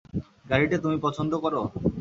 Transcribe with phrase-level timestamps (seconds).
[0.49, 1.61] গাড়িটা তুমি পছন্দ করো?